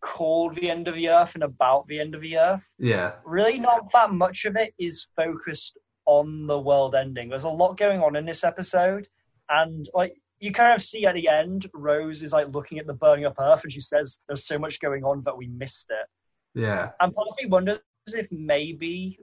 [0.00, 3.58] called "The End of the Earth" and about the end of the Earth, Yeah, really
[3.58, 7.28] not that much of it is focused on the world ending.
[7.28, 9.08] There's a lot going on in this episode,
[9.48, 12.94] and like you kind of see at the end, Rose is like looking at the
[12.94, 16.06] burning up Earth, and she says, "There's so much going on that we missed it."
[16.54, 19.18] yeah, And part of me wonders if maybe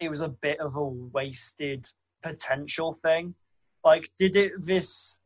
[0.00, 1.86] it was a bit of a wasted
[2.22, 3.34] potential thing.
[3.84, 5.18] Like, did it this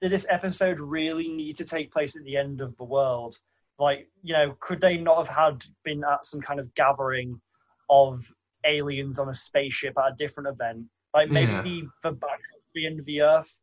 [0.00, 3.36] did this episode really need to take place at the end of the world?
[3.78, 7.40] Like, you know, could they not have had been at some kind of gathering
[7.88, 8.24] of
[8.64, 10.86] aliens on a spaceship at a different event?
[11.14, 11.62] Like maybe Yeah.
[11.62, 13.56] the, the back of the end of the Earth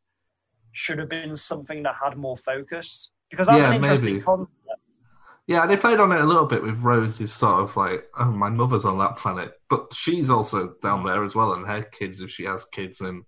[0.72, 3.12] should have been something that had more focus.
[3.30, 4.24] Because that's Yeah, an interesting maybe.
[4.26, 4.52] concept.
[5.48, 5.66] yeah.
[5.68, 8.86] They played on it a little bit with Rose's sort of like, oh, my mother's
[8.86, 12.46] on that planet, but she's also down there as well, and her kids, if she
[12.46, 13.24] has kids, and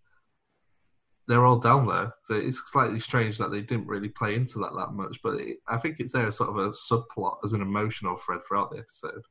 [1.28, 2.14] they're all down there.
[2.24, 5.58] So it's slightly strange that they didn't really play into that that much, but it,
[5.68, 8.80] I think it's there as sort of a subplot as an emotional thread throughout the
[8.80, 9.22] episode.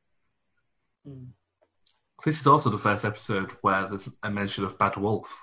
[1.05, 1.25] Hmm.
[2.23, 5.35] This is also the first episode where there's a mention of Bad Wolf.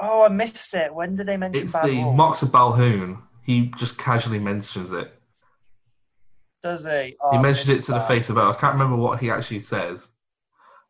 [0.00, 0.94] Oh, I missed it.
[0.94, 2.16] When did they mention It's Bad the Wolf?
[2.16, 3.22] Moxx of Balhoon.
[3.44, 5.12] He just casually mentions it.
[6.62, 6.90] Does he?
[6.90, 8.40] he Oh, I mentions it to the face of it.
[8.42, 10.08] I can't remember what he actually says.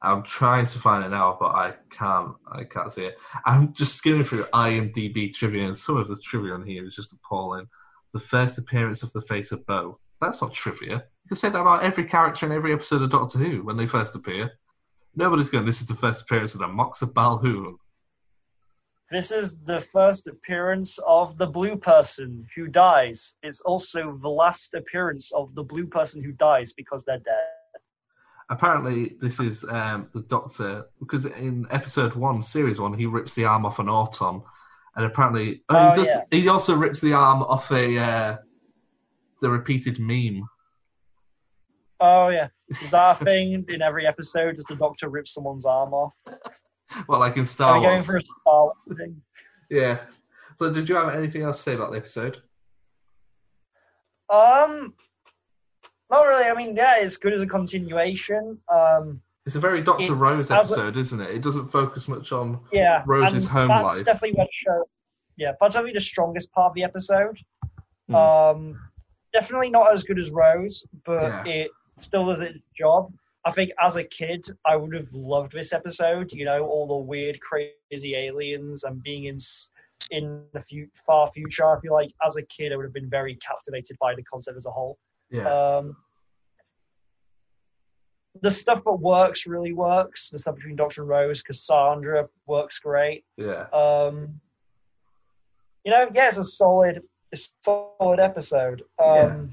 [0.04, 2.34] I'm trying to find it now, but I can't.
[2.50, 3.18] I can't see it.
[3.44, 7.12] I'm just skimming through IMDb trivia, and some of the trivia on here is just
[7.12, 7.66] appalling.
[8.12, 9.98] The first appearance of the face of Boe.
[10.20, 10.94] That's not trivia.
[10.94, 13.86] You can say that about every character in every episode of Doctor Who when they
[13.86, 14.52] first appear.
[15.16, 15.64] Nobody's going.
[15.64, 17.76] This is the first appearance of the Moxx of Balhoon.
[19.10, 23.36] This is the first appearance of the blue person who dies.
[23.42, 27.53] It's also the last appearance of the blue person who dies because they're dead.
[28.50, 33.44] Apparently, this is um, the Doctor because in episode one, series one, he rips the
[33.44, 34.42] arm off an auton,
[34.96, 36.22] and apparently oh, he, does, yeah.
[36.30, 38.36] he also rips the arm off a uh,
[39.40, 40.46] the repeated meme.
[42.00, 42.48] Oh yeah,
[42.82, 44.56] is a thing in every episode?
[44.56, 46.12] Does the Doctor rip someone's arm off?
[47.08, 49.20] Well, like in Star we going for a Star thing?
[49.68, 50.00] yeah.
[50.56, 52.40] So, did you have anything else to say about the episode?
[54.30, 54.94] Um,
[56.14, 56.44] not really.
[56.44, 58.58] I mean, yeah, it's good as a continuation.
[58.72, 61.30] Um, It's a very Doctor Rose as a- episode, isn't it?
[61.30, 62.60] It doesn't focus much on.
[62.72, 64.04] yeah, Rose's home that's life.
[64.04, 64.84] definitely what show.
[65.36, 67.38] Yeah, that's definitely the strongest part of the episode.
[68.08, 68.14] Hmm.
[68.14, 68.80] Um,
[69.32, 71.44] definitely not as good as Rose, but Yeah.
[71.46, 73.12] it still does its job.
[73.46, 76.32] I think as a kid, I would have loved this episode.
[76.32, 79.38] You know, all the weird, crazy aliens and being in
[80.10, 81.64] in the fu- far future.
[81.64, 84.56] I feel like as a kid, I would have been very captivated by the concept
[84.58, 84.98] as a whole.
[85.30, 85.96] Yeah, Um,
[88.40, 90.28] the stuff that works really works.
[90.30, 93.24] The stuff between Doctor and Rose, Cassandra works great.
[93.36, 94.40] yeah, Um,
[95.84, 98.82] you know, yeah, it's a solid, it's a solid episode.
[99.02, 99.52] Um,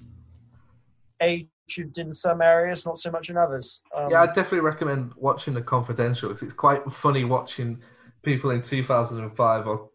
[1.21, 3.81] Aged in some areas, not so much in others.
[3.95, 4.23] Um, yeah.
[4.23, 7.79] I definitely recommend watching the Confidential because it's quite funny watching
[8.23, 9.89] people in 2005 or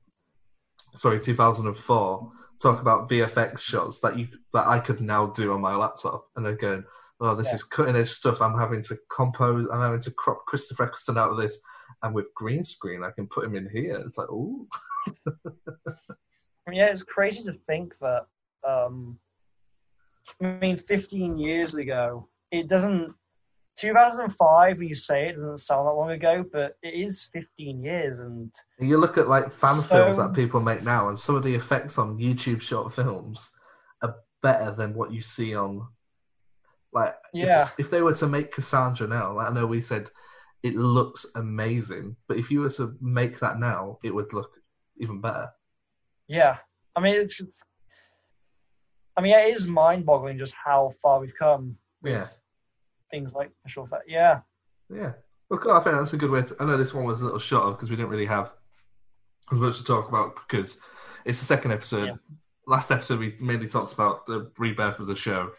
[0.95, 5.75] sorry 2004 talk about VFX shots that you that I could now do on my
[5.75, 6.85] laptop, and they're going,
[7.21, 7.55] oh, this Yeah.
[7.55, 8.41] is cutting edge stuff.
[8.41, 9.69] I'm having to compose.
[9.73, 11.61] I'm having to crop Christopher Eccleston out of this,
[12.03, 13.97] and with green screen, I can put him in here.
[14.07, 14.67] It's like, oh,
[16.73, 18.27] yeah, it's crazy to think that.
[18.67, 19.19] Um,
[20.43, 23.15] I mean, 15 years ago, it doesn't.
[23.79, 28.21] 2005, when you say it, doesn't sound that long ago, but it is 15 years,
[28.21, 31.43] and you look at like fan So- films that people make now, and some of
[31.43, 33.51] the effects on YouTube short films
[34.03, 35.87] are better than what you see on.
[36.97, 37.69] Like, if- Yeah.
[37.79, 40.11] if, they were to make Cassandra now, like I know we said
[40.63, 44.57] it looks amazing, but if you were to make that now, it would look
[44.97, 45.51] even better.
[46.27, 46.57] yeah,
[46.97, 47.39] I mean, it's.
[47.41, 47.63] it's
[49.17, 52.27] I mean, it is mind-boggling just how far we've come with Yeah.
[53.11, 54.05] things like special effects.
[54.09, 54.41] Yeah,
[54.91, 55.13] Yeah.
[55.49, 55.73] Well, cool.
[55.73, 56.43] I think that's a good way.
[56.43, 58.53] To, I know this one was a little shorter because we didn't really have
[59.53, 60.79] as much to talk about because
[61.25, 62.07] it's the second episode.
[62.09, 62.17] Yeah.
[62.67, 65.53] Last episode we mainly talked about the rebirth of the show,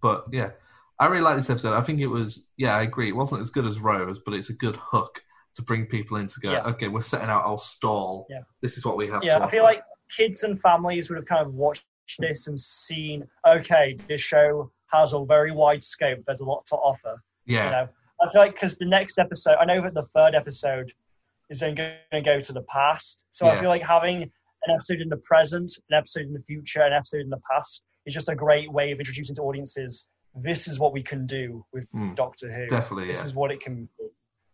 [0.00, 0.50] but yeah,
[0.98, 1.74] I really like this episode.
[1.74, 2.44] I think it was.
[2.56, 3.08] Yeah, I agree.
[3.08, 5.22] It wasn't as good as Rose, but it's a good hook
[5.54, 6.52] to bring people in to go.
[6.52, 6.62] Yeah.
[6.64, 8.26] Okay, we're setting out our stall.
[8.28, 8.40] Yeah.
[8.62, 9.22] This is what we have.
[9.22, 9.38] yeah.
[9.38, 9.82] to I feel like
[10.16, 11.84] kids and families would have kind of watched
[12.18, 16.20] this and seen, okay, this show has a very wide scope.
[16.26, 17.22] There's a lot to offer.
[17.46, 17.88] yeah, You know,
[18.22, 20.92] I feel like because the next episode, I know that the third episode
[21.50, 23.24] is then going to go to the past.
[23.30, 26.82] So I feel like having an episode in the present, an episode in the future,
[26.82, 30.08] an episode in the past is just a great way of introducing to audiences.
[30.34, 32.14] This is what we can do with Hmm.
[32.14, 32.66] Doctor Who.
[32.68, 33.06] definitely.
[33.08, 34.06] This Yeah, is what it can be.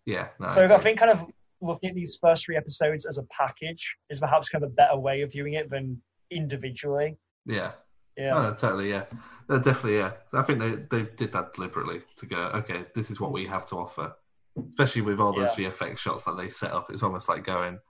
[0.06, 0.28] yeah.
[0.38, 0.78] no, so I agree.
[0.82, 1.24] think kind of
[1.60, 4.98] looking at these first three episodes as a package is perhaps kind of a better
[4.98, 7.16] way of viewing it than individually.
[7.46, 7.72] yeah.
[8.16, 8.30] Yeah.
[8.34, 9.06] No, no, totally, yeah.
[9.48, 10.12] No, definitely, yeah.
[10.32, 13.66] I think they, they did that deliberately to go, okay, this is what we have
[13.70, 14.14] to offer.
[14.56, 16.90] Especially with all those VFX shots that they set up.
[16.92, 17.80] It's almost like going,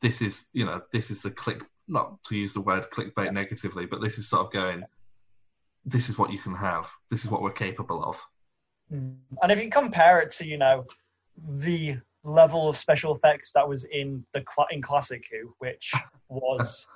[0.00, 3.86] this is, you know, this is the click, not to use the word clickbait negatively,
[3.86, 4.82] but this is sort of going,
[5.84, 6.88] this is what you can have.
[7.10, 8.20] This is what we're capable of.
[8.92, 9.16] Mm.
[9.42, 10.84] And if you compare it to, you know,
[11.58, 15.92] the level of special effects that was in the cla in Classic Who, which
[16.28, 16.86] was,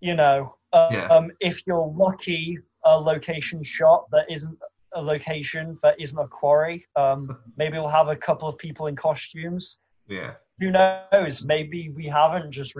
[0.00, 1.26] you know, um, Yeah.
[1.40, 4.58] if you're lucky, a location shot that isn't
[4.94, 6.86] a location that isn't a quarry.
[6.96, 9.80] Um, maybe we'll have a couple of people in costumes.
[10.08, 10.34] Yeah.
[10.60, 11.44] Who knows?
[11.44, 12.76] Maybe we haven't just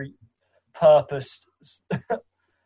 [0.80, 1.40] repurposed.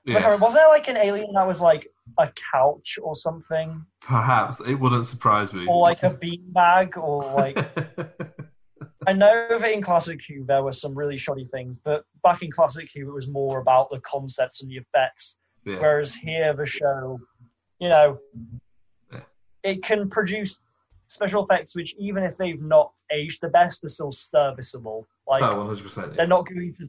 [0.08, 0.36] Yeah.
[0.36, 4.60] Wasn't there like an alien that was like a couch or something, Perhaps.
[4.60, 5.66] It wouldn't surprise me.
[5.66, 7.58] or like a beanbag, or like
[9.08, 12.52] I know that in Classic Who there were some really shoddy things, but back in
[12.52, 15.38] Classic Who it was more about the concepts and the effects.
[15.64, 15.80] yeah.
[15.80, 17.18] Whereas here the show,
[17.80, 18.20] you know,
[19.12, 19.20] Yeah.
[19.64, 20.60] it can produce
[21.08, 25.04] special effects which even if they've not aged the best, they're still serviceable.
[25.26, 25.96] Like oh, 100%.
[25.96, 26.06] Yeah.
[26.16, 26.88] they're not going to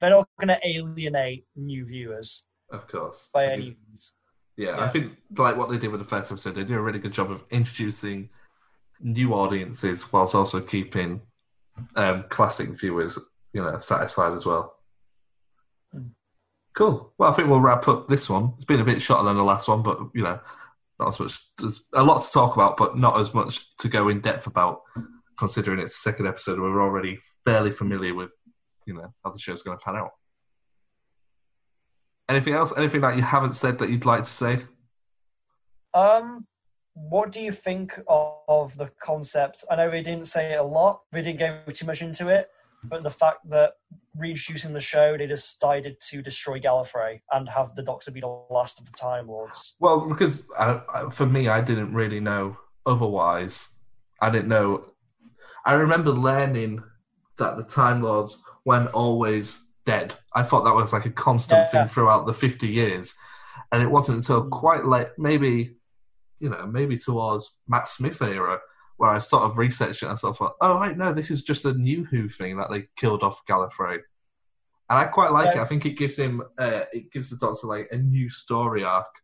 [0.00, 3.28] they're not going to alienate new viewers Of course.
[3.32, 4.12] by I any means.
[4.56, 4.84] Yeah, Yeah.
[4.84, 7.12] I think like what they did with the first episode, they did a really good
[7.12, 8.28] job of introducing
[9.00, 11.20] new audiences whilst also keeping
[11.96, 13.18] um, classic viewers,
[13.52, 14.74] you know, satisfied as well.
[15.94, 16.10] Mm.
[16.74, 17.12] Cool.
[17.18, 18.52] Well, I think we'll wrap up this one.
[18.56, 20.38] It's been a bit shorter than the last one, but you know,
[20.98, 21.40] not as much.
[21.58, 24.82] There's a lot to talk about, but not as much to go in depth about.
[25.38, 28.30] Considering it's the second episode, we're already fairly familiar with,
[28.88, 30.10] you know, how the show's going to pan out.
[32.28, 32.72] Anything else?
[32.76, 34.58] Anything that you haven't said that you'd like to say?
[35.94, 36.46] Um,
[36.94, 39.64] what do you think of, of the concept?
[39.70, 41.00] I know we didn't say it a lot.
[41.12, 42.48] We didn't go too much into it,
[42.84, 43.74] but the fact that
[44.16, 48.80] reintroducing the show, they decided to destroy Gallifrey and have the Doctor be the last
[48.80, 49.76] of the Time Lords.
[49.80, 53.68] Well, because I, I, for me, I didn't really know otherwise.
[54.20, 54.84] I didn't know.
[55.64, 56.82] I remember learning
[57.38, 60.14] that the Time Lords weren't always dead.
[60.34, 61.70] I thought that was like a constant Yeah.
[61.70, 63.14] thing throughout the 50 years.
[63.72, 65.78] And it wasn't until quite late, maybe,
[66.38, 68.60] you know, maybe towards Matt Smith era,
[68.98, 71.42] where I sort of researched it and sort of thought, oh, right, no, this is
[71.42, 74.00] just a new Who thing that they killed off Gallifrey.
[74.90, 75.60] And I quite like it.
[75.60, 79.14] I think it gives him, uh, it gives the Doctor like a new story arc.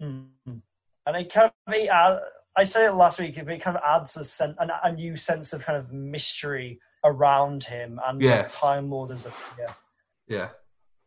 [0.00, 0.28] Mm.
[0.46, 2.20] And it kind of, it add,
[2.56, 5.52] I said it last week, it kind of adds a, sen- an, a new sense
[5.52, 8.58] of kind of mystery around him and Yes.
[8.58, 9.74] the Time Lord as a figure.
[10.26, 10.48] Yeah.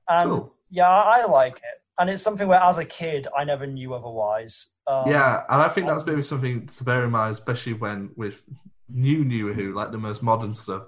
[0.08, 0.54] And Cool.
[0.70, 1.82] yeah, I like it.
[2.00, 4.68] And it's something where, as a kid, I never knew otherwise.
[4.86, 8.42] Um, Yeah, and I think that's maybe something to bear in mind, especially when with
[8.88, 10.84] new New Who, like the most modern stuff,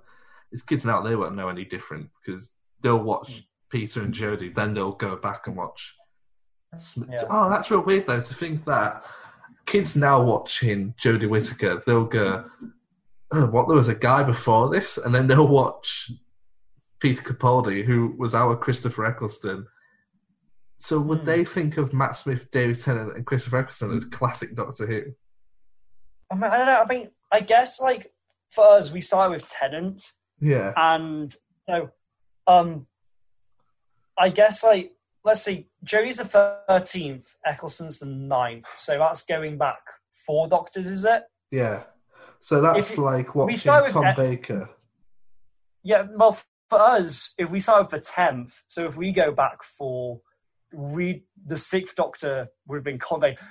[0.51, 4.73] is kids now they won't know any different because they'll watch Peter and Jodie, then
[4.73, 5.95] they'll go back and watch.
[6.95, 7.23] Yeah.
[7.29, 9.03] Oh, that's real weird though to think that
[9.65, 12.45] kids now watching Jodie Whittaker, they'll go,
[13.51, 13.67] "What?
[13.67, 16.11] There was a guy before this," and then they'll watch
[16.99, 19.65] Peter Capaldi, who was our Christopher Eccleston.
[20.79, 21.25] So would Hmm.
[21.25, 25.01] they think of Matt Smith, David Tennant, and Christopher Eccleston as classic Doctor Who?
[26.31, 26.81] I, mean, I don't know.
[26.81, 28.11] I mean, I guess like
[28.51, 30.01] for us, we started with Tennant,
[30.39, 30.73] Yeah.
[30.75, 31.35] and
[31.69, 31.89] so
[32.47, 32.87] um,
[34.17, 34.93] I guess like
[35.25, 39.79] let's see, Jodie's the thirteenth, Eccleston's the 9th, so that's going back
[40.25, 41.23] four Doctors, is it?
[41.51, 41.83] Yeah.
[42.39, 44.69] So that's you- like watching with Tom Baker.
[45.83, 46.37] Yeah, well,
[46.69, 50.21] for us, if we start with the tenth, so if we go back for
[50.71, 53.41] we the sixth Doctor would have been Colin Baker.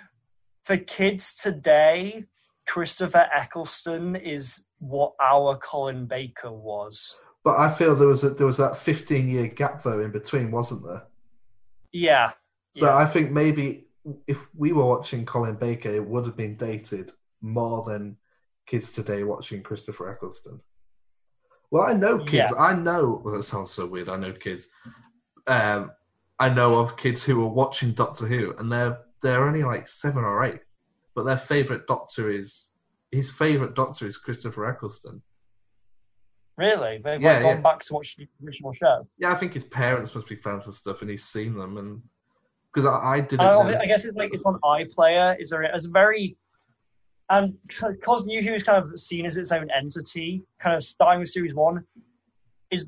[0.65, 2.27] For kids today,
[2.67, 7.19] Christopher Eccleston is what our Colin Baker was.
[7.43, 10.51] But I feel there was a, there was that 15 year gap though in between,
[10.51, 11.05] wasn't there?
[11.93, 12.33] Yeah,
[12.77, 12.97] So yeah.
[12.97, 13.87] I think maybe
[14.27, 18.17] if we were watching Colin Baker, it would have been dated more than
[18.69, 20.61] kids today watching Christopher Eccleston.
[21.71, 22.51] Well, I know kids.
[22.53, 22.59] Yeah.
[22.59, 23.21] I know.
[23.25, 24.09] Well, that sounds so weird.
[24.09, 24.69] I know kids.
[25.47, 25.91] Um,
[26.39, 30.23] I know of kids who are watching Doctor Who, and they're they're only like seven
[30.23, 30.61] or eight,
[31.15, 32.69] but their favorite Doctor is
[33.11, 35.21] his favorite Doctor is Christopher Eccleston.
[36.57, 37.61] Really, they've Yeah, like, gone yeah.
[37.61, 39.07] back to watch the original show.
[39.19, 42.03] Yeah, I think his parents must be fans of stuff, and he's seen them, and
[42.73, 43.41] because I, I didn't.
[43.41, 43.81] I.
[43.81, 45.41] I guess it's like it's on iPlayer.
[45.41, 45.63] Is there?
[45.63, 46.37] It's very
[47.31, 51.21] and because New Who is kind of seen as its own entity, kind of starting
[51.21, 51.85] with series one,
[52.71, 52.87] is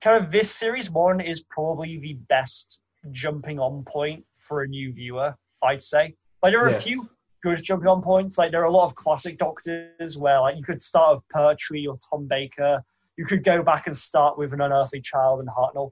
[0.00, 2.78] kind of this series one is probably the best
[3.12, 5.34] jumping on point for a new viewer.
[5.62, 6.14] I'd say.
[6.42, 6.80] Like there are Yes.
[6.82, 7.08] a few
[7.42, 8.38] good jumping on points.
[8.38, 11.86] Like there are a lot of classic Doctors where like you could start with Pertwee
[11.86, 12.82] or Tom Baker.
[13.16, 15.90] You could go back and start with an Unearthly Child and Hartnell.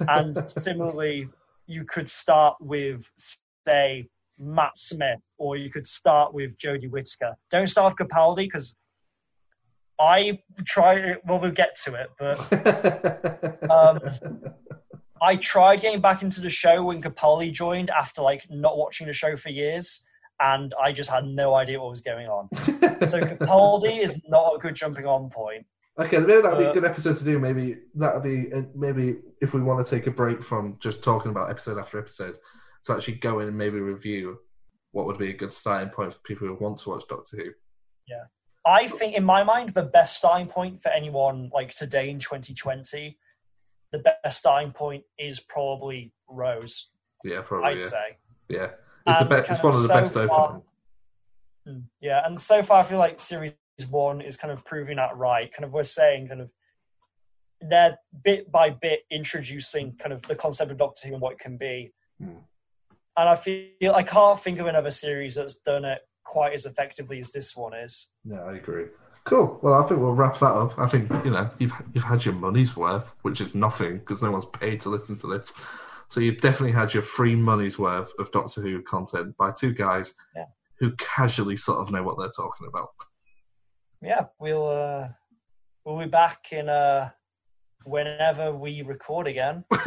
[0.00, 1.28] And similarly,
[1.66, 3.10] you could start with,
[3.66, 4.08] say,
[4.38, 7.34] Matt Smith, or you could start with Jodie Whittaker.
[7.50, 8.74] Don't start with Capaldi because
[10.00, 11.16] I try.
[11.26, 13.98] Well, we'll get to it, but um,
[15.20, 19.12] I tried getting back into the show when Capaldi joined after like not watching the
[19.12, 20.04] show for years,
[20.40, 22.48] and I just had no idea what was going on.
[22.54, 25.66] So Capaldi is not a good jumping on point.
[25.98, 27.40] Okay, maybe that'd be a Uh, good episode to do.
[27.40, 31.32] Maybe that'd be uh, maybe if we want to take a break from just talking
[31.32, 32.36] about episode after episode,
[32.84, 34.38] to actually go in and maybe review
[34.92, 37.50] what would be a good starting point for people who want to watch Doctor Who.
[38.06, 38.24] Yeah.
[38.66, 43.16] I think, in my mind, the best starting point for anyone like today in 2020,
[43.92, 46.88] the best starting point is probably Rose.
[47.24, 47.70] Yeah, probably.
[47.70, 48.16] I'd yeah, say.
[48.48, 48.68] yeah.
[49.06, 49.50] It's the best.
[49.50, 50.64] It's one of the so best far- openings.
[51.68, 53.52] Mm, Yeah, and so far I feel like series
[53.90, 55.52] one is kind of proving that right.
[55.52, 56.50] Kind of we're saying kind of
[57.60, 61.38] they're bit by bit introducing kind of the concept of Doctor Who and what it
[61.38, 61.92] can be.
[62.20, 62.38] Hmm.
[63.18, 67.18] And I feel I can't think of another series that's done it quite as effectively
[67.18, 68.08] as this one is.
[68.24, 68.84] Yeah, I agree.
[69.24, 69.58] Cool.
[69.60, 70.78] Well, I think we'll wrap that up.
[70.78, 74.30] I think you know you've you've had your money's worth, which is nothing because no
[74.30, 75.52] one's paid to listen to this.
[76.08, 80.14] So you've definitely had your free money's worth of Doctor Who content by two guys
[80.34, 80.44] Yeah.
[80.78, 82.90] who casually sort of know what they're talking about.
[84.00, 85.08] Yeah, we'll uh,
[85.84, 87.10] we'll be back in uh,
[87.84, 89.64] whenever we record again.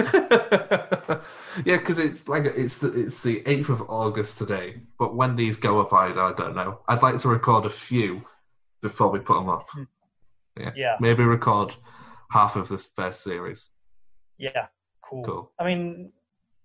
[1.66, 4.82] yeah, because it's like it's the, it's the eighth of August today.
[4.98, 6.80] But when these go up, I, I don't know.
[6.88, 8.24] I'd like to record a few
[8.82, 9.70] before we put them up.
[10.60, 10.96] Yeah, Yeah.
[11.00, 11.74] maybe record
[12.32, 13.70] half of this first series.
[14.38, 14.68] Yeah,
[15.02, 15.24] cool.
[15.24, 15.52] Cool.
[15.60, 16.12] I mean,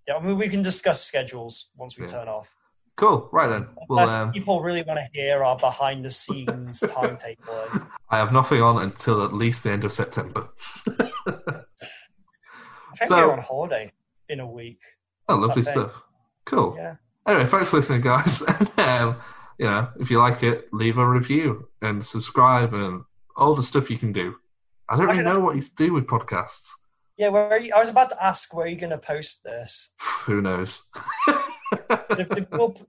[0.07, 2.11] yeah, I mean we can discuss schedules once we Yeah.
[2.11, 2.53] turn off.
[2.95, 3.29] Cool.
[3.31, 3.67] Right then.
[3.87, 7.69] Well, Unless um, people really want to hear our behind the scenes timetable.
[8.09, 10.49] I have nothing on until at least the end of September.
[11.47, 13.91] I think So- we're on holiday
[14.29, 14.79] in a week.
[15.29, 16.01] Oh, lovely stuff.
[16.45, 16.75] Cool.
[16.77, 16.95] Yeah.
[17.27, 18.41] Anyway, thanks for listening, guys.
[18.77, 19.15] And, um,
[19.57, 23.03] you know, if you like it, leave a review and subscribe and
[23.35, 24.35] all the stuff you can do.
[24.87, 26.69] I don't really know what you do with podcasts.
[27.17, 29.89] Yeah, where are you, I was about to ask where you're going to post this.
[30.25, 30.83] Who knows?
[31.27, 31.35] Do,
[32.15, 32.87] do people,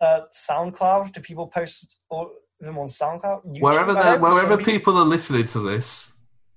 [0.00, 1.12] uh, SoundCloud?
[1.14, 2.30] Do people post all
[2.60, 3.46] them on SoundCloud?
[3.46, 3.62] YouTube?
[3.62, 6.12] wherever I know the, wherever people are listening to this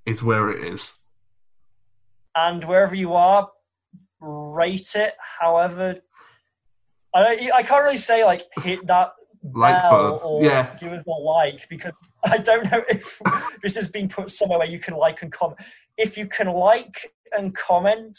[0.05, 0.99] is where it is.
[2.35, 3.49] and wherever you are,
[4.19, 5.13] rate it.
[5.39, 5.95] However,
[7.13, 9.11] I I can't really say like hit that
[9.53, 10.19] Like bell button.
[10.27, 10.75] or Yeah.
[10.79, 11.93] give us a like because
[12.25, 13.21] I don't know if
[13.63, 15.59] this has been put somewhere where you can like and comment.
[15.97, 18.17] If you can like and comment,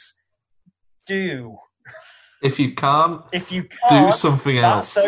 [1.07, 1.57] do.
[2.45, 4.95] If you can't, If you do can't, something else.
[4.95, 5.07] that's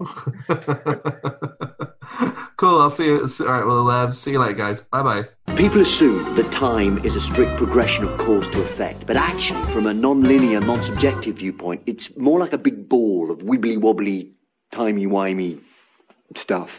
[0.00, 0.28] else.
[0.48, 0.60] okay.
[2.56, 2.80] cool.
[2.80, 3.20] I'll see you.
[3.40, 3.66] All right.
[3.66, 4.80] Well, um, see you later, guys.
[4.80, 5.28] Bye bye.
[5.56, 9.86] People assume that time is a strict progression of cause to effect, but actually, from
[9.86, 14.30] a non-linear, non-subjective viewpoint, it's more like a big ball of wibbly-wobbly,
[14.72, 15.60] timey-wimey
[16.36, 16.70] stuff.